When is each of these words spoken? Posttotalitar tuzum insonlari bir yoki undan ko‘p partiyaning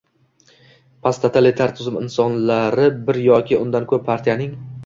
Posttotalitar 1.07 1.75
tuzum 1.81 2.01
insonlari 2.01 2.89
bir 3.11 3.23
yoki 3.29 3.61
undan 3.67 3.87
ko‘p 3.93 4.09
partiyaning 4.13 4.61